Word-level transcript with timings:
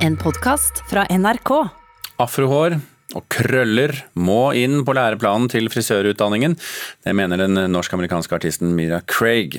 En 0.00 0.14
podkast 0.16 0.78
fra 0.88 1.02
NRK. 1.12 1.50
Afrohår 2.24 2.78
og 3.18 3.24
krøller 3.28 3.92
må 4.16 4.54
inn 4.56 4.78
på 4.86 4.94
læreplanen 4.96 5.50
til 5.52 5.68
frisørutdanningen. 5.68 6.54
Det 7.04 7.12
mener 7.18 7.42
den 7.42 7.58
norsk-amerikanske 7.74 8.38
artisten 8.38 8.72
Mira 8.78 9.02
Craig. 9.04 9.58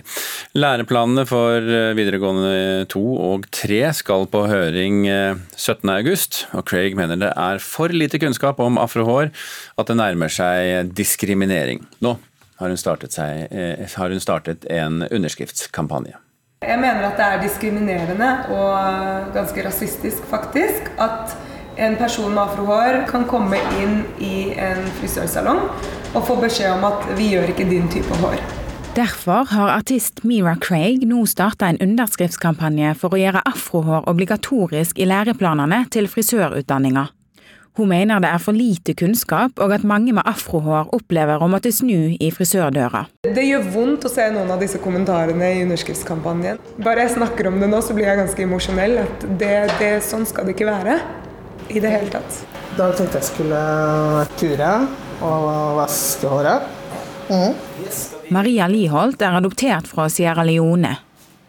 Læreplanene 0.58 1.28
for 1.30 1.62
eh, 1.62 1.92
videregående 1.94 2.88
to 2.90 3.04
og 3.22 3.46
tre 3.54 3.84
skal 3.94 4.26
på 4.34 4.42
høring 4.50 5.04
17.8, 5.06 6.47
og 6.58 6.65
Craig 6.65 6.97
mener 6.97 7.21
det 7.21 7.29
er 7.35 7.62
for 7.62 7.94
lite 7.94 8.17
kunnskap 8.23 8.63
om 8.65 8.81
afrohår 8.81 9.29
at 9.29 9.94
det 9.94 9.99
nærmer 10.01 10.33
seg 10.33 10.89
diskriminering. 10.97 11.85
Nå 12.01 12.15
har 12.58 12.73
hun 12.73 12.81
startet, 12.81 13.13
seg, 13.13 13.46
eh, 13.53 13.85
har 13.94 14.10
hun 14.10 14.26
startet 14.26 14.65
en 14.73 15.03
underskriftskampanje. 15.05 16.17
Jeg 16.62 16.78
mener 16.78 17.08
at 17.08 17.16
det 17.18 17.26
er 17.26 17.40
diskriminerende 17.41 18.28
og 18.54 19.32
ganske 19.34 19.64
rasistisk, 19.66 20.26
faktisk, 20.30 20.91
at 21.02 21.32
en 21.82 21.96
person 21.98 22.30
med 22.36 22.42
afrohår 22.44 23.00
kan 23.10 23.24
komme 23.26 23.58
inn 23.82 24.04
i 24.22 24.52
en 24.54 24.84
frisørsalong 25.00 25.64
og 26.14 26.28
få 26.28 26.36
beskjed 26.44 26.76
om 26.76 26.86
at 26.92 27.08
vi 27.18 27.32
gjør 27.32 27.50
ikke 27.50 27.66
din 27.66 27.90
type 27.90 28.20
hår. 28.22 28.38
Derfor 28.94 29.50
har 29.50 29.74
artist 29.74 30.22
Mira 30.22 30.54
Craig 30.62 31.02
nå 31.10 31.24
starta 31.26 31.72
en 31.72 31.82
underskriftskampanje 31.82 32.94
for 33.02 33.18
å 33.18 33.24
gjøre 33.24 33.41
afrohår 33.55 34.05
obligatorisk 34.14 35.02
i 35.02 35.10
læreplanene 35.10 35.88
til 35.90 36.12
frisørutdanninga. 36.14 37.08
Hun 37.80 37.88
mener 37.88 38.20
det 38.20 38.28
er 38.28 38.42
for 38.44 38.56
lite 38.56 38.94
kunnskap, 39.00 39.56
og 39.64 39.72
at 39.72 39.86
mange 39.88 40.12
med 40.16 40.28
afrohår 40.28 40.90
opplever 40.96 41.40
å 41.40 41.48
måtte 41.52 41.72
snu 41.72 42.18
i 42.20 42.32
frisørdøra. 42.36 43.06
Det 43.24 43.46
gjør 43.48 43.70
vondt 43.72 44.08
å 44.08 44.12
se 44.12 44.26
noen 44.36 44.52
av 44.52 44.60
disse 44.60 44.82
kommentarene 44.84 45.54
i 45.56 45.62
underskriftskampanjen. 45.64 46.60
Bare 46.84 47.06
jeg 47.06 47.16
snakker 47.16 47.48
om 47.48 47.62
det 47.64 47.70
nå, 47.72 47.80
så 47.80 47.96
blir 47.96 48.10
jeg 48.10 48.20
ganske 48.20 48.44
emosjonell. 48.44 48.98
At 49.06 49.24
det, 49.40 49.54
det, 49.80 49.92
sånn 50.04 50.28
skal 50.28 50.50
det 50.50 50.58
ikke 50.58 50.68
være 50.68 50.98
i 51.72 51.80
det 51.80 51.94
hele 51.94 52.12
tatt. 52.12 52.42
I 52.74 52.80
dag 52.82 52.98
tenkte 53.00 53.22
jeg 53.22 53.30
skulle 53.30 53.62
ture 54.40 54.74
og 55.24 55.48
vaske 55.80 56.28
håret. 56.32 56.68
Mm. 57.32 57.56
Maria 58.35 58.68
Liholt 58.68 59.24
er 59.24 59.40
adoptert 59.40 59.88
fra 59.88 60.10
Sierra 60.12 60.44
Leone. 60.48 60.98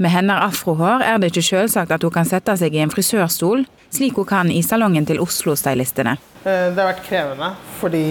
Med 0.03 0.11
hennes 0.11 0.41
afrohår 0.43 1.05
er 1.07 1.21
det 1.23 1.31
ikke 1.31 1.45
selvsagt 1.47 1.93
at 1.95 2.03
hun 2.03 2.11
kan 2.11 2.27
sette 2.27 2.57
seg 2.59 2.75
i 2.75 2.81
en 2.83 2.91
frisørstol, 2.91 3.61
slik 3.93 4.17
hun 4.19 4.27
kan 4.27 4.49
i 4.51 4.63
salongen 4.67 5.07
til 5.07 5.21
Oslo-stylistene. 5.23 6.17
Eh, 6.43 6.73
det 6.73 6.81
har 6.81 6.89
vært 6.89 7.05
krevende 7.07 7.53
fordi 7.79 8.07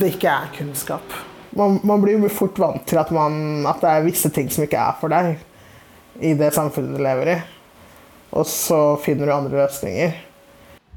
det 0.00 0.10
ikke 0.12 0.28
er 0.28 0.50
kunnskap. 0.58 1.16
Man, 1.56 1.78
man 1.88 2.04
blir 2.04 2.20
fort 2.32 2.60
vant 2.60 2.84
til 2.88 3.00
at, 3.00 3.12
man, 3.14 3.64
at 3.68 3.80
det 3.80 3.88
er 3.94 4.04
visse 4.04 4.28
ting 4.32 4.52
som 4.52 4.66
ikke 4.66 4.80
er 4.80 4.98
for 5.00 5.12
deg 5.12 5.40
i 6.20 6.34
det 6.36 6.52
samfunnet 6.52 6.98
du 6.98 7.00
lever 7.04 7.32
i. 7.32 7.40
Og 8.36 8.44
så 8.48 8.82
finner 9.00 9.28
du 9.28 9.34
andre 9.34 9.62
løsninger. 9.62 10.16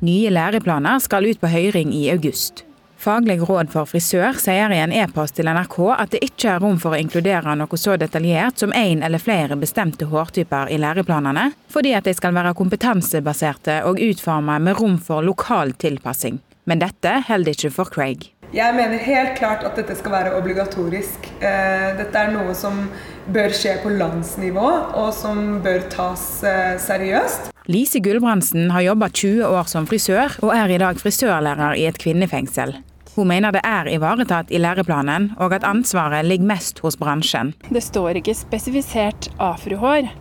Nye 0.03 0.31
læreplaner 0.35 0.99
skal 1.03 1.27
ut 1.31 1.39
på 1.39 1.51
høring 1.51 1.95
i 1.95 2.09
august. 2.11 2.65
Faglig 2.97 3.41
råd 3.43 3.69
for 3.73 3.85
frisør 3.89 4.37
sier 4.41 4.71
i 4.73 4.79
en 4.81 4.93
e-post 4.95 5.35
til 5.37 5.49
NRK 5.51 5.77
at 5.93 6.13
det 6.15 6.23
ikke 6.25 6.55
er 6.55 6.63
rom 6.63 6.79
for 6.81 6.95
å 6.95 6.99
inkludere 6.99 7.53
noe 7.59 7.79
så 7.79 7.97
detaljert 8.01 8.63
som 8.63 8.73
én 8.73 9.03
eller 9.05 9.21
flere 9.21 9.57
bestemte 9.59 10.07
hårtyper 10.09 10.71
i 10.73 10.79
læreplanene, 10.81 11.51
fordi 11.69 11.93
at 11.97 12.07
de 12.07 12.15
skal 12.17 12.33
være 12.37 12.55
kompetansebaserte 12.57 13.81
og 13.89 14.01
utformet 14.01 14.63
med 14.65 14.79
rom 14.79 14.97
for 14.97 15.25
lokal 15.25 15.75
tilpassing. 15.77 16.39
Men 16.65 16.81
dette 16.81 17.19
holder 17.27 17.53
ikke 17.53 17.73
for 17.75 17.93
Craig. 17.93 18.31
Jeg 18.55 18.75
mener 18.77 19.01
helt 19.01 19.33
klart 19.37 19.65
at 19.67 19.75
dette 19.77 19.97
skal 19.99 20.13
være 20.13 20.35
obligatorisk. 20.37 21.27
Eh, 21.43 21.89
dette 21.97 22.21
er 22.21 22.31
noe 22.33 22.53
som 22.57 22.85
bør 23.33 23.53
skje 23.53 23.79
på 23.83 23.91
landsnivå, 23.97 24.69
og 25.01 25.11
som 25.17 25.59
bør 25.65 25.85
tas 25.91 26.23
eh, 26.47 26.77
seriøst. 26.81 27.54
Lise 27.65 27.99
Gulbrandsen 27.99 28.71
har 28.71 28.81
jobba 28.81 29.07
20 29.09 29.47
år 29.49 29.63
som 29.65 29.87
frisør, 29.89 30.35
og 30.45 30.51
er 30.53 30.69
i 30.69 30.77
dag 30.77 30.99
frisørlærer 31.01 31.79
i 31.81 31.87
et 31.89 31.97
kvinnefengsel. 31.97 32.75
Hun 33.15 33.31
mener 33.31 33.55
det 33.55 33.63
er 33.65 33.87
ivaretatt 33.89 34.51
i 34.53 34.59
læreplanen, 34.61 35.31
og 35.41 35.55
at 35.55 35.65
ansvaret 35.65 36.27
ligger 36.29 36.45
mest 36.51 36.83
hos 36.85 36.97
bransjen. 37.01 37.55
Det 37.73 37.81
står 37.81 38.19
ikke 38.19 38.35
spesifisert 38.37 39.31
afrohår. 39.41 40.11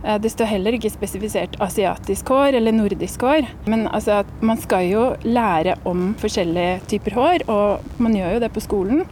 Eh, 0.00 0.16
det 0.16 0.32
står 0.32 0.48
heller 0.48 0.78
ikke 0.78 0.94
spesifisert 0.94 1.58
asiatisk 1.60 2.32
hår 2.32 2.56
eller 2.56 2.72
nordisk 2.72 3.20
hår. 3.20 3.50
Men 3.68 3.84
altså, 3.92 4.22
man 4.40 4.56
skal 4.56 4.88
jo 4.88 5.04
lære 5.28 5.76
om 5.84 6.14
forskjellige 6.22 6.80
typer 6.94 7.18
hår, 7.20 7.44
og 7.52 8.00
man 8.00 8.16
gjør 8.16 8.38
jo 8.38 8.40
det 8.46 8.52
på 8.56 8.64
skolen. 8.64 9.04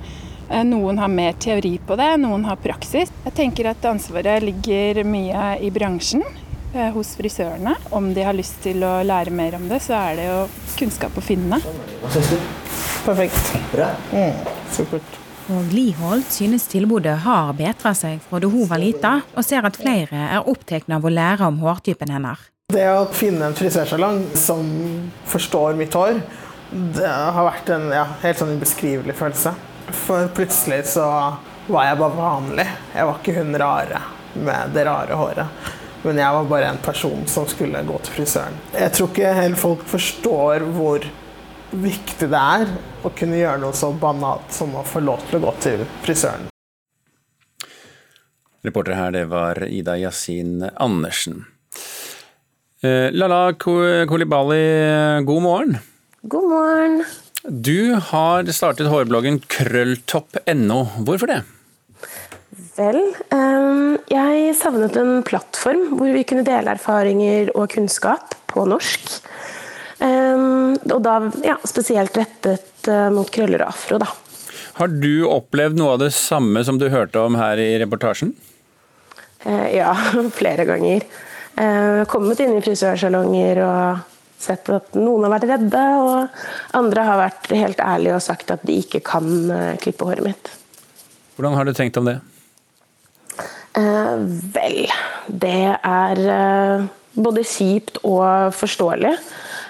Eh, 0.48 0.64
noen 0.64 0.96
har 1.02 1.12
mer 1.12 1.36
teori 1.44 1.76
på 1.84 2.00
det, 2.00 2.08
noen 2.24 2.48
har 2.48 2.56
praksis. 2.56 3.12
Jeg 3.26 3.36
tenker 3.36 3.68
at 3.68 3.84
ansvaret 3.84 4.48
ligger 4.48 5.04
mye 5.04 5.58
i 5.60 5.74
bransjen, 5.74 6.24
hos 6.94 7.14
frisørene. 7.18 7.76
Om 7.94 8.10
de 8.14 8.24
har 8.26 8.36
lyst 8.36 8.58
til 8.64 8.84
å 8.86 8.98
lære 9.06 9.34
mer 9.34 9.58
om 9.58 9.68
det, 9.70 9.80
så 9.84 9.96
er 9.98 10.18
det 10.18 10.26
jo 10.30 10.40
kunnskap 10.76 11.16
å 11.16 11.24
finne. 11.24 11.60
Perfekt. 13.06 13.54
Bra. 13.72 13.92
Mm, 14.12 14.42
supert. 14.74 15.22
Og 15.46 15.70
Liholt 15.70 16.26
synes 16.34 16.64
tilbudet 16.66 17.20
har 17.22 17.52
bedra 17.54 17.92
seg 17.94 18.18
fra 18.24 18.40
da 18.42 18.48
hun 18.50 18.66
var 18.66 18.82
lita, 18.82 19.12
og 19.36 19.46
ser 19.46 19.66
at 19.68 19.78
flere 19.78 20.26
er 20.26 20.48
opptatt 20.50 20.90
av 20.90 21.06
å 21.06 21.12
lære 21.12 21.46
om 21.46 21.60
hårtypen 21.62 22.10
hennes. 22.10 22.48
Det 22.74 22.82
å 22.90 23.04
finne 23.14 23.46
en 23.46 23.54
frisørsalong 23.54 24.24
som 24.34 24.66
forstår 25.30 25.78
mitt 25.78 25.94
hår, 25.94 26.18
det 26.96 27.06
har 27.06 27.46
vært 27.46 27.70
en 27.76 27.86
ja, 27.94 28.08
helt 28.24 28.40
sånn 28.40 28.56
ubeskrivelig 28.58 29.14
følelse. 29.14 29.54
For 29.94 30.26
plutselig 30.34 30.82
så 30.96 31.06
var 31.70 31.86
jeg 31.86 32.00
bare 32.00 32.18
vanlig. 32.18 32.66
Jeg 32.90 33.06
var 33.06 33.20
ikke 33.20 33.36
hun 33.38 33.58
rare 33.62 34.02
med 34.34 34.74
det 34.74 34.86
rare 34.90 35.18
håret. 35.22 35.68
Men 36.06 36.20
jeg 36.22 36.34
var 36.36 36.50
bare 36.50 36.66
en 36.70 36.82
person 36.84 37.24
som 37.26 37.48
skulle 37.50 37.80
gå 37.82 37.96
til 38.06 38.20
frisøren. 38.20 38.58
Jeg 38.76 38.92
tror 38.94 39.08
ikke 39.10 39.32
helt 39.34 39.58
folk 39.58 39.80
forstår 39.90 40.66
hvor 40.76 41.06
viktig 41.76 42.28
det 42.30 42.42
er 42.42 42.70
å 43.02 43.10
kunne 43.16 43.40
gjøre 43.40 43.58
noe 43.64 43.74
så 43.74 43.90
banalt 43.90 44.54
som 44.54 44.76
å 44.78 44.84
få 44.86 45.02
lov 45.02 45.24
til 45.26 45.40
å 45.40 45.48
gå 45.48 45.54
til 45.64 45.82
frisøren. 46.04 46.46
Reporter 48.66 48.96
her, 48.98 49.12
det 49.14 49.26
var 49.30 49.60
Ida 49.66 49.96
Yasin 49.98 50.62
Andersen. 50.82 51.44
Eh, 52.82 53.10
Lala 53.14 53.52
Kolibali, 53.58 54.62
god 55.26 55.42
morgen. 55.42 55.76
God 56.22 56.48
morgen. 56.50 56.96
Du 57.46 57.94
har 58.12 58.46
startet 58.54 58.90
hårbloggen 58.90 59.38
krølltopp.no. 59.50 60.80
Hvorfor 61.06 61.30
det? 61.30 61.42
Um, 62.76 63.96
jeg 64.12 64.52
savnet 64.58 64.96
en 65.00 65.22
plattform 65.24 65.96
hvor 65.96 66.10
vi 66.12 66.24
kunne 66.28 66.44
dele 66.44 66.74
erfaringer 66.76 67.48
og 67.56 67.70
kunnskap 67.72 68.36
på 68.52 68.66
norsk. 68.68 69.16
Og 70.96 71.02
da 71.04 71.14
ja, 71.44 71.56
spesielt 71.66 72.16
rettet 72.18 72.88
uh, 72.90 73.08
mot 73.14 73.28
krøller 73.32 73.64
og 73.64 73.72
afro, 73.72 74.00
da. 74.00 74.10
Har 74.76 74.92
du 74.92 75.24
opplevd 75.28 75.78
noe 75.78 75.94
av 75.94 76.02
det 76.04 76.12
samme 76.16 76.62
som 76.68 76.76
du 76.80 76.88
hørte 76.92 77.22
om 77.22 77.38
her 77.40 77.60
i 77.60 77.70
reportasjen? 77.80 78.34
Uh, 79.46 79.66
ja, 79.72 79.94
flere 80.40 80.66
ganger. 80.68 81.06
Uh, 81.56 82.04
kommet 82.12 82.40
inn 82.44 82.58
i 82.58 82.62
frisørsalonger 82.64 83.62
og 83.64 84.04
sett 84.46 84.68
at 84.68 84.96
noen 85.00 85.24
har 85.24 85.32
vært 85.32 85.48
redde, 85.48 85.84
og 86.04 86.76
andre 86.76 87.08
har 87.08 87.22
vært 87.22 87.50
helt 87.56 87.80
ærlige 87.80 88.18
og 88.18 88.24
sagt 88.24 88.52
at 88.52 88.64
de 88.68 88.76
ikke 88.82 89.00
kan 89.06 89.26
klippe 89.80 90.04
håret 90.04 90.26
mitt. 90.28 90.50
Hvordan 91.38 91.56
har 91.56 91.64
du 91.64 91.72
tenkt 91.76 91.96
om 91.96 92.08
det? 92.08 92.18
Eh, 93.76 94.14
vel, 94.54 94.86
det 95.26 95.58
er 95.76 96.22
eh, 96.32 96.86
både 97.16 97.44
kjipt 97.44 98.00
og 98.06 98.54
forståelig. 98.56 99.12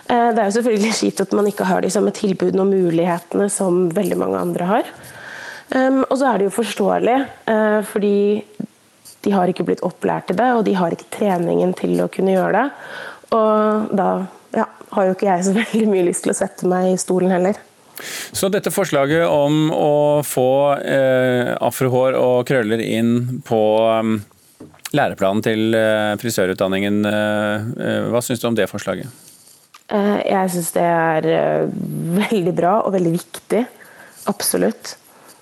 Eh, 0.06 0.28
det 0.34 0.39
er 0.39 0.47
jo 0.47 0.56
selvfølgelig 0.59 0.94
kjipt 1.00 1.25
at 1.25 1.34
man 1.34 1.50
ikke 1.50 1.67
har 1.67 1.83
de 1.83 1.91
samme 1.91 2.15
tilbudene 2.15 2.62
og 2.62 2.71
mulighetene 2.71 3.49
som 3.53 3.87
veldig 3.95 4.21
mange 4.22 4.43
andre 4.43 4.71
har. 4.71 4.97
Um, 5.66 6.05
og 6.05 6.15
så 6.21 6.28
er 6.28 6.39
det 6.39 6.45
jo 6.47 6.53
forståelig, 6.55 7.15
uh, 7.50 7.81
fordi 7.91 8.45
de 9.27 9.33
har 9.34 9.50
ikke 9.50 9.65
blitt 9.66 9.83
opplært 9.83 10.28
til 10.31 10.37
det, 10.39 10.47
og 10.55 10.62
de 10.62 10.77
har 10.78 10.95
ikke 10.95 11.09
treningen 11.16 11.72
til 11.75 11.97
å 12.05 12.06
kunne 12.06 12.37
gjøre 12.37 12.61
det. 12.61 12.66
Og 13.34 13.89
da 13.99 14.11
ja, 14.54 14.69
har 14.95 15.09
jo 15.09 15.16
ikke 15.16 15.27
jeg 15.27 15.48
så 15.48 15.57
veldig 15.59 15.89
mye 15.91 16.04
lyst 16.07 16.22
til 16.22 16.31
å 16.31 16.39
sette 16.39 16.71
meg 16.71 16.92
i 16.92 17.01
stolen 17.03 17.34
heller. 17.34 17.59
Så 18.37 18.51
dette 18.53 18.72
forslaget 18.75 19.25
om 19.28 19.71
å 19.72 20.22
få 20.27 20.51
eh, 20.81 21.53
afrohår 21.65 22.16
og 22.21 22.47
krøller 22.48 22.83
inn 22.84 23.41
på 23.47 23.60
um, 23.89 24.19
læreplanen 24.97 25.45
til 25.45 25.77
eh, 25.77 26.13
frisørutdanningen, 26.21 27.01
eh, 27.09 27.71
eh 27.87 28.10
hva 28.13 28.22
syns 28.25 28.43
du 28.43 28.51
om 28.51 28.59
det 28.59 28.69
forslaget? 28.71 29.09
Eh, 29.87 30.21
jeg 30.27 30.53
syns 30.54 30.72
det 30.75 30.84
er 30.84 31.28
eh, 31.31 31.75
veldig 32.21 32.54
bra 32.57 32.78
og 32.83 32.95
veldig 32.97 33.13
viktig. 33.16 33.65
Absolutt. 34.31 34.97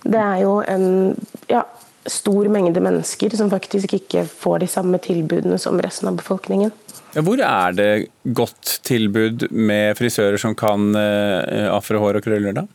Det 0.05 0.21
er 0.21 0.43
jo 0.43 0.59
en 0.69 1.15
ja, 1.49 1.65
stor 2.11 2.49
mengde 2.53 2.83
mennesker 2.85 3.37
som 3.37 3.51
faktisk 3.53 3.97
ikke 3.97 4.27
får 4.29 4.65
de 4.65 4.71
samme 4.71 5.01
tilbudene 5.03 5.59
som 5.61 5.81
resten 5.81 6.11
av 6.11 6.19
befolkningen. 6.21 6.73
Hvor 7.15 7.41
er 7.41 7.77
det 7.77 7.91
godt 8.37 8.79
tilbud 8.87 9.49
med 9.51 9.95
frisører 9.99 10.41
som 10.41 10.56
kan 10.59 10.91
uh, 10.97 11.71
afrohår 11.75 12.19
og 12.19 12.27
krøller, 12.27 12.56
da? 12.56 12.67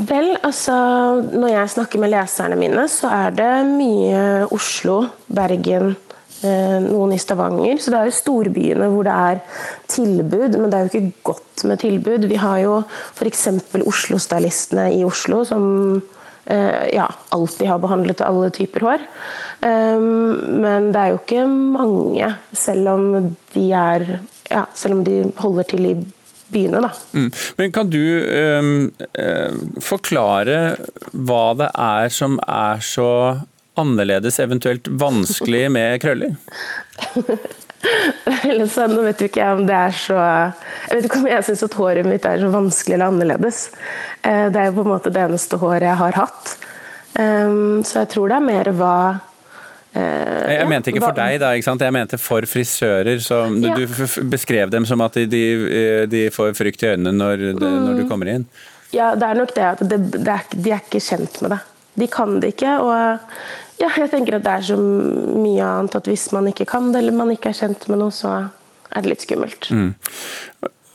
Vel, 0.00 0.32
altså 0.42 0.74
Når 1.30 1.50
jeg 1.52 1.72
snakker 1.74 2.00
med 2.02 2.10
leserne 2.14 2.56
mine, 2.58 2.86
så 2.90 3.10
er 3.12 3.34
det 3.36 3.50
mye 3.68 4.22
Oslo, 4.50 5.02
Bergen, 5.30 5.92
noen 6.40 7.12
i 7.12 7.18
Stavanger. 7.20 7.76
Så 7.78 7.92
det 7.92 7.98
er 7.98 8.08
jo 8.08 8.16
storbyene 8.16 8.88
hvor 8.90 9.06
det 9.06 9.14
er 9.14 9.42
tilbud, 9.92 10.56
men 10.56 10.70
det 10.70 10.78
er 10.78 10.86
jo 10.86 10.90
ikke 10.90 11.26
godt 11.32 11.64
med 11.68 11.82
tilbud. 11.84 12.26
Vi 12.30 12.40
har 12.40 12.62
jo 12.64 12.78
f.eks. 13.18 13.46
Oslo-stylistene 13.84 14.88
i 14.96 15.04
Oslo 15.06 15.44
som 15.48 16.00
ja, 16.46 17.06
alltid 17.36 17.68
har 17.68 17.82
behandlet 17.82 18.22
alle 18.24 18.48
typer 18.54 18.86
hår. 18.86 19.02
Men 19.60 20.88
det 20.90 21.02
er 21.02 21.12
jo 21.12 21.18
ikke 21.20 21.44
mange, 21.46 22.30
selv 22.56 22.88
om 22.94 23.04
de, 23.52 23.66
er, 23.76 24.06
ja, 24.48 24.64
selv 24.74 24.98
om 24.98 25.04
de 25.06 25.18
holder 25.38 25.68
til 25.70 25.90
i 25.90 25.94
byene. 26.50 26.80
Da. 26.80 26.90
Mm. 27.12 27.30
Men 27.56 27.72
kan 27.72 27.90
du 27.90 28.02
eh, 28.24 29.60
forklare 29.84 30.58
hva 31.12 31.44
det 31.60 31.70
er 31.76 32.12
som 32.14 32.38
er 32.46 32.82
så 32.84 33.10
annerledes, 33.80 34.40
eventuelt 34.42 34.90
vanskelig 35.00 35.66
med 35.72 36.00
krøller? 36.02 36.36
så, 38.74 38.86
nå 38.90 39.04
vet 39.06 39.22
ikke 39.24 39.40
jeg 39.40 39.56
om 39.56 39.62
det 39.68 39.76
er 39.76 39.94
så 39.96 40.18
Jeg 40.18 40.98
vet 40.98 41.06
ikke 41.08 41.20
om 41.22 41.30
jeg 41.30 41.46
syns 41.46 41.64
at 41.64 41.76
håret 41.80 42.08
mitt 42.08 42.26
er 42.28 42.42
så 42.42 42.50
vanskelig 42.52 42.96
eller 42.98 43.12
annerledes. 43.14 43.62
Det 44.20 44.60
er 44.60 44.68
jo 44.68 44.76
på 44.76 44.84
en 44.84 44.92
måte 44.92 45.12
det 45.14 45.22
eneste 45.24 45.56
håret 45.60 45.88
jeg 45.88 46.00
har 46.02 46.18
hatt. 46.20 46.54
Så 47.16 48.02
jeg 48.02 48.10
tror 48.12 48.30
det 48.30 48.36
er 48.36 48.44
mer 48.44 48.72
hva 48.76 48.96
jeg 49.90 50.60
ja, 50.60 50.66
mente 50.70 50.92
ikke 50.92 51.02
for 51.02 51.16
deg, 51.16 51.40
da, 51.42 51.50
ikke 51.58 51.66
sant? 51.66 51.82
jeg 51.82 51.94
mente 51.94 52.18
for 52.20 52.46
frisører. 52.46 53.18
Som, 53.24 53.56
ja. 53.64 53.74
Du 53.74 54.30
beskrev 54.30 54.70
dem 54.70 54.86
som 54.86 55.02
at 55.02 55.18
de, 55.32 55.42
de 56.10 56.20
får 56.34 56.54
frykt 56.58 56.84
i 56.84 56.92
øynene 56.92 57.12
når, 57.16 57.42
det, 57.58 57.70
når, 57.70 57.98
du 57.98 58.04
kommer 58.10 58.30
inn. 58.30 58.46
Ja, 58.94 59.12
det 59.18 59.26
er 59.26 59.38
nok 59.38 59.54
det 59.56 59.66
at 59.66 59.82
det, 59.82 59.98
det 60.14 60.30
er, 60.30 60.46
de 60.54 60.74
er 60.74 60.84
ikke 60.84 61.02
kjent 61.02 61.42
med 61.42 61.56
det. 61.56 61.60
De 61.98 62.06
kan 62.10 62.38
det 62.42 62.54
ikke. 62.54 62.76
Og 62.84 63.26
ja, 63.80 63.88
jeg 63.96 64.10
tenker 64.12 64.36
at 64.36 64.44
det 64.44 64.52
er 64.52 64.68
så 64.72 64.76
mye 64.80 65.64
annet 65.64 65.96
at 65.96 66.10
hvis 66.10 66.28
man 66.36 66.50
ikke 66.50 66.68
kan 66.68 66.90
det, 66.92 67.00
eller 67.02 67.16
man 67.16 67.32
ikke 67.32 67.52
er 67.52 67.60
kjent 67.62 67.88
med 67.88 68.02
noe, 68.02 68.12
så 68.14 68.34
er 68.90 69.04
det 69.04 69.14
litt 69.14 69.24
skummelt. 69.24 69.70
Mm. 69.72 69.90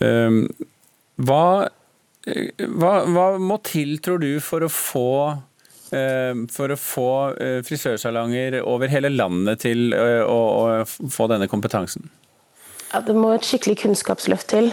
Um, 0.05 0.39
hva, 1.25 1.43
hva, 2.25 2.93
hva 3.09 3.27
må 3.41 3.57
til, 3.65 3.97
tror 4.05 4.21
du, 4.21 4.31
for 4.43 4.65
å 4.65 4.71
få 4.71 5.09
Eh, 5.93 6.33
for 6.51 6.73
å 6.73 6.77
få 6.79 7.09
eh, 7.37 7.59
frisørsalonger 7.65 8.57
over 8.65 8.89
hele 8.89 9.11
landet 9.13 9.61
til 9.67 9.93
å, 9.93 10.39
å, 10.81 11.09
få 11.13 11.27
denne 11.29 11.47
kompetansen? 11.51 12.09
Ja, 12.89 13.03
det 13.05 13.13
må 13.17 13.35
et 13.35 13.45
skikkelig 13.45 13.83
kunnskapsløft 13.83 14.49
til. 14.53 14.71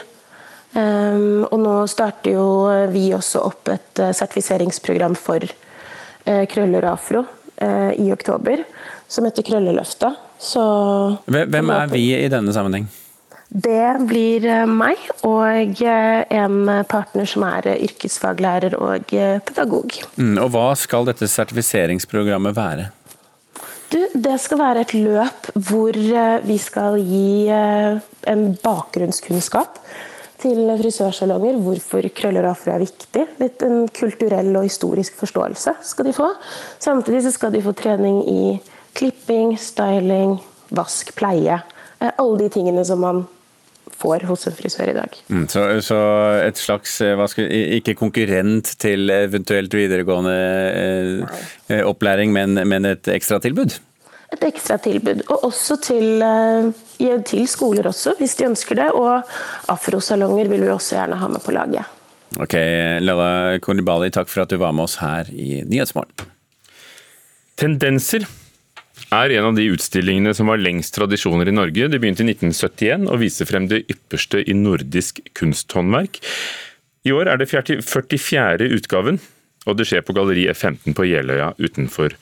Um, 0.73 1.45
og 1.51 1.59
nå 1.61 1.73
starter 1.91 2.33
jo 2.33 2.47
vi 2.95 3.11
også 3.13 3.43
opp 3.45 3.69
et 3.69 4.01
sertifiseringsprogram 4.17 5.13
for 5.21 5.45
krøller 6.25 6.87
og 6.87 6.95
afro 6.95 7.21
uh, 7.61 7.93
i 7.99 8.09
oktober, 8.15 8.65
som 9.09 9.29
heter 9.29 9.45
Krølleløftet. 9.47 10.19
Så 10.43 10.65
Hvem 11.27 11.71
er 11.71 11.93
vi 11.93 12.09
i 12.17 12.29
denne 12.33 12.55
sammenheng? 12.55 12.89
Det 13.53 14.09
blir 14.09 14.47
eh, 14.49 14.65
meg 14.65 15.01
og 15.29 15.83
eh, 15.85 16.23
en 16.33 16.71
partner 16.89 17.29
som 17.29 17.45
er 17.45 17.69
eh, 17.69 17.83
yrkesfaglærer 17.85 18.79
og 18.81 19.13
pedagog. 19.45 19.99
Mm, 20.17 20.39
og 20.41 20.55
Hva 20.55 20.71
skal 20.79 21.05
dette 21.11 21.29
sertifiseringsprogrammet 21.29 22.57
være? 22.57 22.89
Du, 23.93 23.99
det 24.17 24.39
skal 24.41 24.57
være 24.63 24.87
et 24.87 24.95
løp 24.97 25.51
hvor 25.69 25.99
vi 26.47 26.55
skal 26.57 26.97
gi 27.05 27.51
en 27.53 28.47
bakgrunnskunnskap 28.63 29.77
til 30.43 30.73
frisørsalonger. 30.81 31.59
Hvorfor 31.63 32.09
krøller 32.17 32.47
og 32.47 32.57
afro 32.57 32.75
er 32.75 32.85
viktig. 32.85 33.27
Litt 33.41 33.63
en 33.67 33.87
kulturell 33.95 34.51
og 34.59 34.67
historisk 34.67 35.19
forståelse 35.21 35.77
skal 35.93 36.09
de 36.09 36.17
få. 36.17 36.31
Samtidig 36.83 37.35
skal 37.35 37.55
de 37.55 37.63
få 37.65 37.75
trening 37.79 38.23
i 38.31 38.43
klipping, 38.99 39.55
styling, 39.61 40.37
vask, 40.75 41.15
pleie. 41.17 41.61
Alle 42.03 42.43
de 42.43 42.51
tingene 42.53 42.85
som 42.85 43.01
man 43.05 43.25
får 44.03 44.27
hos 44.27 44.47
en 44.49 44.57
frisør 44.57 44.91
i 44.91 44.97
dag. 44.97 45.17
Mm, 45.29 45.47
så, 45.51 45.65
så, 45.85 46.01
et 46.47 46.59
slags, 46.59 46.97
eh, 47.05 47.23
skal, 47.31 47.49
ikke 47.79 47.95
konkurrent 47.99 48.75
til 48.83 49.11
eventuelt 49.15 49.75
videregående 49.75 50.37
eh, 50.83 51.41
eh, 51.69 51.83
opplæring, 51.87 52.33
men, 52.35 52.59
men 52.69 52.89
et 52.93 53.11
ekstratilbud? 53.13 53.79
Et 54.33 54.47
ekstratilbud, 54.49 55.27
og 55.29 55.45
også 55.51 55.77
til, 55.85 56.23
eh, 56.25 56.73
til 57.29 57.47
skoler 57.51 57.89
også, 57.91 58.17
hvis 58.19 58.37
de 58.39 58.49
ønsker 58.51 58.79
det. 58.79 58.91
Og 58.97 59.23
afrosalonger 59.73 60.51
vil 60.53 60.65
vi 60.67 60.73
også 60.73 60.99
gjerne 60.99 61.19
ha 61.21 61.31
med 61.33 61.43
på 61.45 61.55
laget. 61.55 61.99
Ok, 62.41 62.55
Lella 63.05 63.59
Kolibali, 63.61 64.09
takk 64.13 64.31
for 64.33 64.45
at 64.45 64.53
du 64.53 64.57
var 64.61 64.73
med 64.73 64.87
oss 64.87 64.97
her 65.03 65.29
i 65.29 65.61
Nyhetsmorgen. 65.69 66.31
Tendenser 67.61 68.25
er 69.13 69.35
en 69.37 69.51
av 69.51 69.57
de 69.57 69.67
utstillingene 69.75 70.33
som 70.37 70.49
har 70.49 70.61
lengst 70.61 70.95
tradisjoner 70.97 71.51
i 71.51 71.55
Norge. 71.55 71.91
Det 71.93 72.01
begynte 72.01 72.25
i 72.25 72.33
1971 72.33 73.09
og 73.13 73.21
viser 73.21 73.49
frem 73.49 73.69
det 73.69 73.83
ypperste 73.93 74.41
i 74.49 74.57
nordisk 74.57 75.21
kunsthåndverk. 75.37 76.23
I 77.05 77.13
år 77.13 77.29
er 77.33 77.41
det 77.41 77.51
44. 77.51 78.71
utgaven, 78.79 79.19
og 79.67 79.77
det 79.79 79.89
skjer 79.91 80.05
på 80.07 80.15
Galleri 80.17 80.47
F15 80.53 80.97
på 80.97 81.07
Jeløya 81.09 81.53
utenfor 81.61 82.15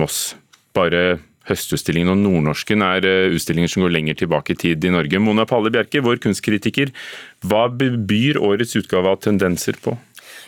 Moss. 0.00 0.34
Bare 0.74 1.20
Høstutstillingen 1.48 2.14
og 2.14 2.22
Nordnorsken 2.22 2.84
er 2.86 3.04
eh, 3.08 3.34
utstillinger 3.34 3.72
som 3.72 3.84
går 3.84 3.94
lenger 3.96 4.18
tilbake 4.22 4.54
i 4.54 4.60
tid 4.60 4.84
i 4.84 4.92
Norge. 4.94 5.20
Mona 5.20 5.44
Palle 5.48 5.72
Bjerke, 5.74 6.02
vår 6.04 6.22
kunstkritiker, 6.24 6.92
hva 7.44 7.66
byr 7.68 8.40
årets 8.40 8.76
utgave 8.80 9.12
av 9.12 9.20
tendenser 9.26 9.76
på? 9.84 9.96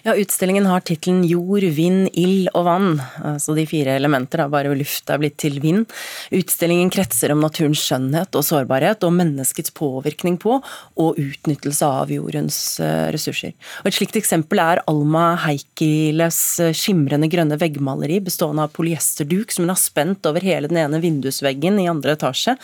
Ja, 0.07 0.13
Utstillingen 0.15 0.69
har 0.71 0.85
tittelen 0.87 1.25
Jord, 1.27 1.65
vind, 1.75 2.05
ild 2.15 2.47
og 2.55 2.69
vann. 2.69 3.01
Altså 3.27 3.57
de 3.57 3.65
fire 3.67 3.97
elementer, 3.99 4.39
da, 4.39 4.45
bare 4.47 4.71
luft 4.79 5.11
er 5.11 5.19
blitt 5.19 5.35
til 5.43 5.57
vind. 5.59 5.83
Utstillingen 6.31 6.93
kretser 6.95 7.35
om 7.35 7.43
naturens 7.43 7.83
skjønnhet 7.83 8.39
og 8.39 8.47
sårbarhet, 8.47 9.03
og 9.03 9.17
menneskets 9.19 9.75
påvirkning 9.75 10.39
på 10.39 10.61
og 10.61 11.19
utnyttelse 11.19 11.91
av 11.91 12.15
jordens 12.15 12.61
eh, 12.79 13.09
ressurser. 13.17 13.57
Og 13.83 13.91
et 13.91 13.99
slikt 13.99 14.21
eksempel 14.23 14.63
er 14.63 14.85
Alma 14.87 15.33
Heikiles 15.43 16.41
eh, 16.63 16.71
skimrende 16.71 17.27
grønne 17.33 17.59
veggmaleri 17.59 18.23
bestående 18.23 18.69
av 18.69 18.79
polyesterduk 18.79 19.51
som 19.51 19.67
hun 19.67 19.75
har 19.75 19.83
spent 19.83 20.31
over 20.31 20.47
hele 20.47 20.71
den 20.71 20.85
ene 20.87 21.03
vindusveggen 21.03 21.83
i 21.83 21.91
andre 21.91 22.15
etasje. 22.15 22.55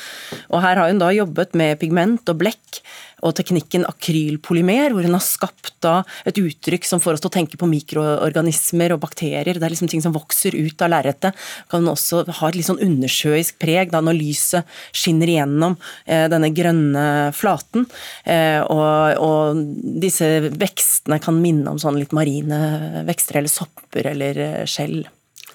Og 0.52 0.62
her 0.62 0.78
har 0.78 0.94
hun 0.94 1.02
da 1.02 1.10
jobbet 1.10 1.58
med 1.58 1.80
pigment 1.82 2.22
og 2.30 2.44
blekk 2.46 2.84
og 3.22 3.36
teknikken 3.38 3.86
akrylpolymer, 3.86 4.92
hvor 4.92 5.06
hun 5.06 5.14
har 5.14 5.24
skapt 5.24 5.76
da 5.84 6.00
et 6.28 6.38
uttrykk 6.42 6.86
som 6.86 7.02
får 7.02 7.16
oss 7.16 7.24
til 7.24 7.30
å 7.30 7.31
tenke 7.32 7.58
på 7.60 7.68
mikroorganismer 7.70 8.94
og 8.94 9.02
bakterier. 9.04 9.56
Det 9.56 9.66
er 9.66 9.74
liksom 9.74 9.90
ting 9.90 10.04
som 10.04 10.14
vokser 10.14 10.56
ut 10.56 10.84
av 10.84 10.92
lerretet. 10.92 11.38
Kan 11.72 11.88
også 11.90 12.24
ha 12.28 12.48
et 12.48 12.58
litt 12.58 12.68
sånn 12.68 12.82
undersjøisk 12.82 13.58
preg 13.62 13.92
da 13.92 14.02
når 14.04 14.18
lyset 14.18 14.76
skinner 14.94 15.30
igjennom 15.32 15.76
eh, 16.06 16.26
denne 16.32 16.52
grønne 16.54 17.06
flaten. 17.36 17.86
Eh, 18.24 18.60
og, 18.62 19.22
og, 19.22 19.62
disse 20.02 20.28
vekstene 20.50 21.20
kan 21.22 21.38
minne 21.42 21.72
om 21.72 21.80
sånn 21.80 21.98
litt 22.00 22.14
marine 22.16 23.04
vekster 23.08 23.40
eller 23.40 23.52
sopper 23.52 24.12
eller 24.12 24.42
eh, 24.42 24.60
skjell. 24.68 25.02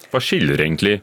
Hva 0.08 0.20
skiller 0.24 0.60
egentlig 0.64 0.98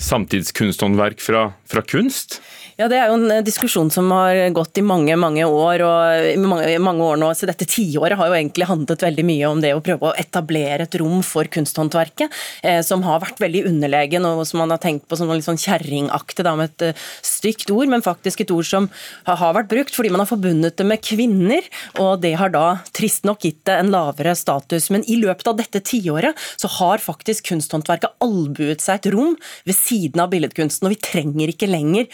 samtidskunsthåndverk 0.00 1.20
fra, 1.20 1.50
fra 1.70 1.82
kunst? 1.86 2.40
Ja, 2.80 2.88
Det 2.88 2.96
er 2.96 3.10
jo 3.10 3.16
en 3.18 3.28
eh, 3.28 3.42
diskusjon 3.44 3.90
som 3.92 4.08
har 4.14 4.38
gått 4.56 4.78
i 4.80 4.84
mange 4.84 5.12
mange 5.20 5.44
år. 5.44 5.82
og 5.84 6.38
mange, 6.40 6.78
mange 6.80 7.04
år 7.04 7.18
nå, 7.20 7.28
så 7.36 7.48
Dette 7.50 7.66
tiåret 7.68 8.16
har 8.16 8.30
jo 8.30 8.36
egentlig 8.38 8.68
handlet 8.70 9.02
veldig 9.04 9.24
mye 9.28 9.50
om 9.50 9.60
det 9.60 9.74
å 9.76 9.82
prøve 9.84 10.08
å 10.08 10.14
etablere 10.16 10.86
et 10.86 10.96
rom 10.96 11.20
for 11.26 11.44
kunsthåndverket, 11.44 12.32
eh, 12.62 12.80
som 12.86 13.02
har 13.04 13.20
vært 13.20 13.42
veldig 13.42 13.66
underlegen, 13.68 14.24
og 14.24 14.46
som 14.48 14.62
man 14.62 14.72
har 14.72 14.80
tenkt 14.80 15.04
på 15.08 15.18
som 15.18 15.28
litt 15.28 15.44
sånn 15.44 15.60
kjerringaktig, 15.60 16.46
med 16.50 16.70
et 16.70 16.94
uh, 16.94 17.00
stygt 17.22 17.70
ord, 17.70 17.88
men 17.92 18.02
faktisk 18.02 18.40
et 18.40 18.50
ord 18.50 18.64
som 18.64 18.88
har, 19.26 19.36
har 19.36 19.52
vært 19.58 19.68
brukt 19.68 19.94
fordi 19.94 20.10
man 20.10 20.22
har 20.22 20.30
forbundet 20.30 20.78
det 20.80 20.86
med 20.88 21.02
kvinner, 21.04 21.66
og 22.00 22.22
det 22.24 22.32
har 22.40 22.52
da 22.54 22.80
trist 22.96 23.28
nok 23.28 23.44
gitt 23.44 23.60
det 23.68 23.76
en 23.76 23.92
lavere 23.92 24.32
status. 24.34 24.88
Men 24.90 25.04
i 25.04 25.18
løpet 25.20 25.52
av 25.52 25.58
dette 25.60 25.82
tiåret 25.84 26.38
så 26.56 26.70
har 26.78 27.02
faktisk 27.04 27.50
kunsthåndverket 27.52 28.16
albuet 28.24 28.80
seg 28.80 29.02
et 29.02 29.10
rom 29.12 29.36
ved 29.68 29.76
siden 29.76 30.24
av 30.24 30.32
billedkunsten, 30.32 30.88
og 30.88 30.96
vi 30.96 31.02
trenger 31.04 31.52
ikke 31.52 31.59
lenger 31.68 32.08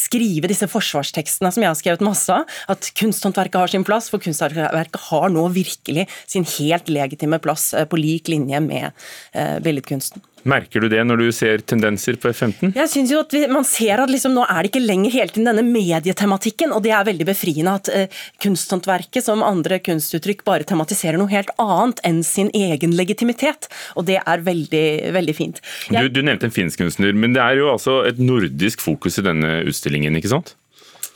skrive 0.00 0.50
disse 0.50 0.68
forsvarstekstene 0.70 1.50
som 1.52 1.64
jeg 1.64 1.70
har 1.70 1.78
skrevet 1.78 2.04
masse 2.04 2.34
av, 2.34 2.48
at 2.72 2.90
kunsthåndverket 2.98 3.60
har 3.60 3.72
sin 3.72 3.86
plass, 3.86 4.10
for 4.12 4.22
kunsthåndverket 4.22 5.00
har 5.08 5.32
nå 5.32 5.46
virkelig 5.54 6.06
sin 6.26 6.46
helt 6.58 6.90
legitime 6.92 7.40
plass 7.42 7.72
eh, 7.74 7.86
på 7.88 8.00
lik 8.00 8.30
linje 8.32 8.60
med 8.64 8.90
eh, 9.32 9.58
billedkunsten. 9.64 10.24
Merker 10.48 10.84
du 10.84 10.88
det 10.92 11.02
når 11.04 11.20
du 11.20 11.26
ser 11.34 11.62
tendenser 11.68 12.16
på 12.20 12.30
F15? 12.32 12.72
Jeg 12.76 12.90
synes 12.92 13.12
jo 13.12 13.20
at 13.24 13.34
vi, 13.34 13.42
Man 13.50 13.66
ser 13.68 14.00
at 14.02 14.12
liksom, 14.12 14.34
nå 14.36 14.46
er 14.46 14.62
det 14.62 14.70
ikke 14.72 14.84
lenger 14.84 15.14
hele 15.14 15.34
tiden 15.34 15.50
denne 15.50 15.64
medietematikken, 15.66 16.72
og 16.76 16.84
det 16.86 16.94
er 16.96 17.08
veldig 17.08 17.26
befriende 17.28 17.74
at 17.80 17.90
eh, 17.92 18.22
kunsthåndverket 18.42 19.26
som 19.26 19.44
andre 19.46 19.80
kunstuttrykk 19.84 20.44
bare 20.46 20.68
tematiserer 20.68 21.20
noe 21.20 21.30
helt 21.32 21.52
annet 21.60 22.00
enn 22.06 22.22
sin 22.26 22.52
egen 22.56 22.96
legitimitet. 22.96 23.68
Og 24.00 24.08
det 24.08 24.20
er 24.22 24.46
veldig, 24.46 24.86
veldig 25.16 25.36
fint. 25.36 25.60
Jeg... 25.90 26.08
Du, 26.08 26.20
du 26.20 26.24
nevnte 26.26 26.48
en 26.48 26.54
finsk 26.54 26.80
kunstner, 26.80 27.12
men 27.16 27.36
det 27.36 27.44
er 27.44 27.60
jo 27.60 27.70
altså 27.74 28.00
et 28.08 28.20
nordisk 28.22 28.82
fokus 28.84 29.20
i 29.20 29.26
denne 29.26 29.60
utstillingen, 29.68 30.16
ikke 30.16 30.32
sant? 30.32 30.54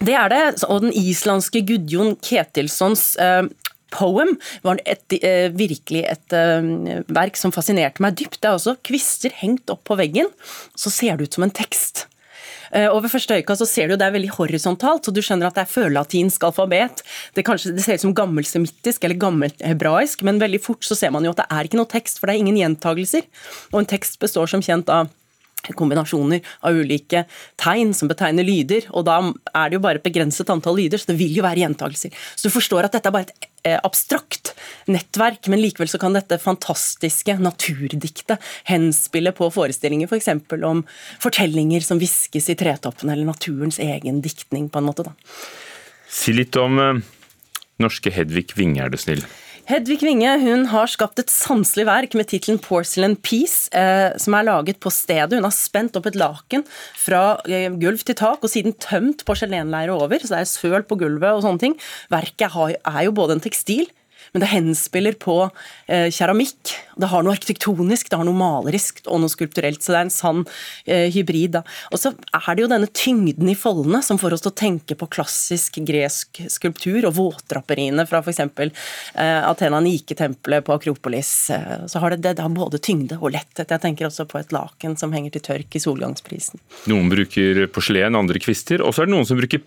Det 0.04 0.14
er 0.18 0.28
det, 0.32 0.42
og 0.68 0.82
den 0.84 0.92
islandske 0.96 1.62
Gudjon 1.64 2.16
Ketilssons 2.24 3.14
uh, 3.22 3.46
Poem 3.94 4.34
var 4.66 4.80
et, 4.84 5.06
eh, 5.20 5.50
virkelig 5.54 6.04
et 6.10 6.34
eh, 6.36 7.02
verk 7.06 7.38
som 7.38 7.54
fascinerte 7.54 8.02
meg 8.04 8.18
dypt. 8.18 8.40
Det 8.40 8.50
er 8.50 8.58
også 8.58 8.76
kvister 8.82 9.34
hengt 9.40 9.70
opp 9.70 9.84
på 9.88 9.98
veggen. 10.00 10.32
Så 10.74 10.92
ser 10.92 11.16
det 11.16 11.28
ut 11.28 11.38
som 11.38 11.46
en 11.46 11.54
tekst. 11.54 12.06
Eh, 12.74 12.88
og 12.90 13.04
ved 13.04 13.12
første 13.12 13.36
øyekast 13.38 13.62
så 13.62 13.68
ser 13.70 13.88
du 13.88 13.96
det 13.96 14.06
er 14.06 14.14
veldig 14.16 14.32
horisontalt, 14.34 15.06
så 15.06 15.14
du 15.14 15.22
skjønner 15.22 15.48
at 15.48 15.58
det 15.58 15.64
er 15.64 15.72
førlatinsk 15.72 16.46
alfabet. 16.48 17.04
Det, 17.36 17.44
kanskje, 17.46 17.74
det 17.76 17.84
ser 17.84 18.00
ut 18.00 18.06
som 18.08 18.16
gammelsemittisk 18.18 19.04
eller 19.06 19.20
gammelhebraisk, 19.20 20.24
men 20.26 20.42
veldig 20.42 20.62
fort 20.64 20.86
så 20.86 20.98
ser 20.98 21.14
man 21.14 21.26
jo 21.26 21.34
at 21.34 21.44
det 21.44 21.50
er 21.50 21.68
ikke 21.68 21.78
noe 21.78 21.90
tekst, 21.90 22.18
for 22.18 22.26
det 22.26 22.36
er 22.36 22.44
ingen 22.44 22.58
gjentagelser. 22.58 23.28
Og 23.72 23.82
en 23.82 23.92
tekst 23.94 24.18
består 24.22 24.50
som 24.50 24.64
kjent 24.64 24.90
av 24.90 25.12
kombinasjoner 25.72 26.44
av 26.60 26.76
ulike 26.76 27.24
tegn 27.60 27.94
som 27.96 28.10
betegner 28.10 28.44
lyder, 28.44 28.90
og 28.92 29.06
da 29.08 29.16
er 29.54 29.70
det 29.70 29.78
jo 29.78 29.84
bare 29.86 30.02
et 30.02 30.06
begrenset 30.06 30.52
antall 30.52 30.76
lyder, 30.82 31.00
så 31.00 31.12
det 31.12 31.18
vil 31.22 31.38
jo 31.38 31.46
være 31.46 31.62
gjentagelser. 31.64 32.12
Så 32.36 32.48
du 32.48 32.54
forstår 32.54 32.88
at 32.88 32.96
dette 32.98 33.08
er 33.08 33.16
bare 33.16 33.30
et 33.30 33.48
eh, 33.64 33.78
abstrakt 33.80 34.52
nettverk, 34.90 35.48
men 35.48 35.62
likevel 35.62 35.88
så 35.90 36.00
kan 36.02 36.16
dette 36.16 36.40
fantastiske 36.42 37.38
naturdiktet 37.40 38.42
henspille 38.68 39.32
på 39.36 39.48
forestillinger 39.54 40.10
f.eks. 40.10 40.30
For 40.50 40.68
om 40.68 40.84
fortellinger 41.22 41.84
som 41.84 42.02
hviskes 42.02 42.50
i 42.52 42.58
tretoppene, 42.58 43.14
eller 43.14 43.32
naturens 43.32 43.80
egen 43.82 44.20
diktning, 44.24 44.68
på 44.68 44.82
en 44.82 44.90
måte. 44.90 45.08
da. 45.08 45.16
Si 46.10 46.34
litt 46.36 46.56
om 46.60 46.78
eh, 46.82 47.02
norske 47.82 48.12
Hedvig 48.14 48.52
Winge, 48.58 48.84
er 48.84 48.92
du 48.92 49.00
snill. 49.00 49.24
Hedvig 49.64 50.02
Winge 50.04 50.28
hun 50.42 50.66
har 50.68 50.90
skapt 50.92 51.22
et 51.22 51.30
sanselig 51.32 51.86
verk 51.88 52.14
med 52.18 52.28
tittelen 52.28 52.58
'Porcelain 52.60 53.14
Piece', 53.16 53.72
eh, 53.72 54.12
som 54.20 54.34
er 54.36 54.44
laget 54.44 54.76
på 54.76 54.92
stedet. 54.92 55.32
Hun 55.32 55.46
har 55.48 55.56
spent 55.56 55.96
opp 55.96 56.04
et 56.04 56.18
laken 56.20 56.66
fra 57.00 57.40
eh, 57.48 57.70
gulv 57.72 58.04
til 58.04 58.14
tak, 58.14 58.44
og 58.44 58.52
siden 58.52 58.76
tømt 58.76 59.24
porselenleire 59.24 59.96
over, 59.96 60.20
så 60.20 60.36
det 60.36 60.40
er 60.42 60.52
søl 60.52 60.84
på 60.84 60.98
gulvet 61.00 61.32
og 61.32 61.46
sånne 61.46 61.62
ting. 61.64 61.78
Verket 62.12 62.52
er 62.52 63.00
jo 63.06 63.16
både 63.16 63.38
en 63.38 63.40
tekstil, 63.40 63.88
men 64.34 64.42
det 64.42 64.50
henspiller 64.50 65.14
på 65.22 65.36
eh, 65.86 66.08
keramikk. 66.10 66.72
Det 66.98 67.06
har 67.10 67.22
noe 67.22 67.36
arkitektonisk, 67.36 68.08
det 68.10 68.18
har 68.18 68.26
noe 68.26 68.34
malerisk 68.34 68.98
og 69.06 69.20
noe 69.22 69.30
skulpturelt. 69.30 69.78
Så 69.78 69.94
det 69.94 70.00
er 70.00 70.06
en 70.08 70.10
sann 70.10 70.40
eh, 70.90 71.06
hybrid. 71.14 71.52
Da. 71.54 71.62
Og 71.94 72.00
så 72.02 72.10
er 72.34 72.48
det 72.50 72.64
jo 72.64 72.70
denne 72.72 72.90
tyngden 72.90 73.52
i 73.52 73.54
foldene 73.58 74.00
som 74.02 74.18
får 74.18 74.34
oss 74.34 74.42
til 74.42 74.50
å 74.50 74.56
tenke 74.58 74.96
på 74.98 75.06
klassisk 75.14 75.78
gresk 75.86 76.42
skulptur 76.50 77.06
og 77.06 77.14
våtdraperiene 77.20 78.08
fra 78.10 78.24
f.eks. 78.24 78.42
Eh, 78.42 79.38
Athena 79.46 79.78
Nike-tempelet 79.86 80.66
på 80.66 80.74
Akropolis. 80.80 81.30
Eh, 81.54 81.86
så 81.86 82.02
har 82.02 82.16
det, 82.16 82.24
det, 82.26 82.34
det 82.40 82.46
har 82.48 82.58
både 82.58 82.82
tyngde 82.82 83.20
og 83.22 83.36
letthet. 83.36 83.70
Jeg 83.70 83.84
tenker 83.86 84.10
også 84.10 84.26
på 84.26 84.42
et 84.42 84.50
laken 84.56 84.98
som 84.98 85.14
henger 85.14 85.38
til 85.38 85.46
tørk 85.46 85.78
i 85.78 85.84
solgangsprisen. 85.86 86.58
Noen 86.90 87.06
bruker 87.14 87.68
porselen, 87.70 88.18
andre 88.18 88.42
kvister. 88.42 88.82
Og 88.82 88.98
så 88.98 89.04
er 89.04 89.12
det 89.12 89.14
noen 89.14 89.30
som 89.30 89.38
bruker 89.38 89.62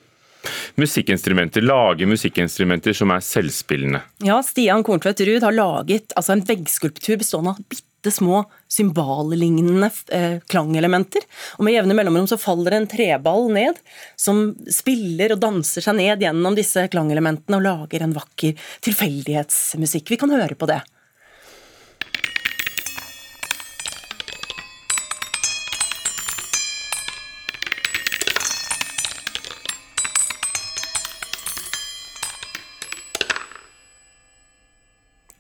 musikkinstrumenter, 0.76 1.62
lage 1.62 2.08
musikkinstrumenter 2.10 2.94
som 2.94 3.12
er 3.14 3.24
selvspillende. 3.26 4.02
Ja, 4.26 4.40
Stian 4.46 4.86
Korntvedt 4.88 5.22
Ruud 5.28 5.46
har 5.46 5.56
laget 5.56 6.16
altså 6.16 6.36
en 6.36 6.46
veggskulptur 6.48 7.18
bestående 7.22 7.56
av 7.56 7.62
bitte 7.70 8.12
små 8.14 8.44
symballignende 8.72 9.90
eh, 10.14 10.38
klangelementer. 10.48 11.24
Og 11.58 11.66
Med 11.68 11.76
jevne 11.78 11.98
mellomrom 11.98 12.28
så 12.30 12.40
faller 12.40 12.78
en 12.78 12.90
treball 12.90 13.50
ned, 13.54 13.80
som 14.16 14.52
spiller 14.72 15.36
og 15.36 15.42
danser 15.44 15.84
seg 15.84 15.98
ned 16.00 16.24
gjennom 16.24 16.56
disse 16.58 16.88
klangelementene 16.94 17.60
og 17.60 17.66
lager 17.66 18.06
en 18.06 18.16
vakker 18.16 18.70
tilfeldighetsmusikk. 18.86 20.14
Vi 20.14 20.22
kan 20.22 20.36
høre 20.36 20.56
på 20.56 20.70
det. 20.70 20.82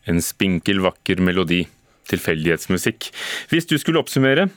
En 0.08 0.22
spinkel, 0.24 0.82
vakker 0.86 1.22
melodi. 1.24 1.66
Tilfeldighetsmusikk. 2.08 3.10
Hvis 3.52 3.68
du 3.68 3.76
skulle 3.82 4.00
oppsummere, 4.00 4.48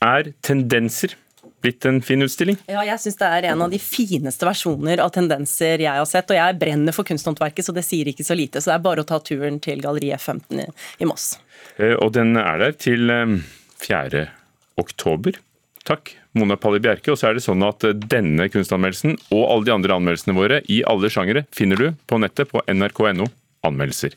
er 0.00 0.30
tendenser 0.46 1.16
blitt 1.60 1.84
en 1.84 2.00
fin 2.02 2.22
utstilling? 2.22 2.56
Ja, 2.70 2.82
jeg 2.86 3.00
syns 3.02 3.18
det 3.20 3.28
er 3.28 3.48
en 3.52 3.64
av 3.64 3.72
de 3.72 3.80
fineste 3.82 4.46
versjoner 4.48 5.02
av 5.04 5.12
tendenser 5.14 5.82
jeg 5.82 5.92
har 6.00 6.08
sett. 6.08 6.30
Og 6.32 6.38
jeg 6.38 6.58
brenner 6.60 6.96
for 6.96 7.08
kunsthåndverket, 7.08 7.66
så 7.66 7.74
det 7.76 7.84
sier 7.86 8.10
ikke 8.10 8.26
så 8.26 8.36
lite. 8.38 8.62
Så 8.62 8.72
det 8.72 8.78
er 8.78 8.86
bare 8.86 9.04
å 9.04 9.08
ta 9.08 9.20
turen 9.24 9.60
til 9.62 9.82
Galleri 9.84 10.12
F15 10.16 10.64
i 10.64 11.08
Moss. 11.08 11.34
Eh, 11.76 11.96
og 11.96 12.14
den 12.16 12.36
er 12.40 12.64
der 12.64 12.76
til 12.78 13.12
4. 13.84 14.24
Eh, 14.24 14.34
oktober. 14.80 15.36
Takk, 15.88 16.14
Mona 16.36 16.56
Palli 16.60 16.80
Bjerke. 16.82 17.12
Og 17.12 17.20
så 17.20 17.30
er 17.30 17.36
det 17.36 17.44
sånn 17.44 17.64
at 17.66 17.84
eh, 17.88 17.96
denne 17.96 18.48
kunstanmeldelsen 18.52 19.18
og 19.28 19.44
alle 19.44 19.68
de 19.68 19.76
andre 19.76 20.00
anmeldelsene 20.00 20.36
våre 20.36 20.64
i 20.72 20.82
alle 20.88 21.12
sjangere 21.12 21.46
finner 21.56 21.80
du 21.80 21.88
på 22.08 22.20
nettet 22.22 22.52
på 22.52 22.64
nrk.no 22.68 23.28
anmeldelser. 23.66 24.16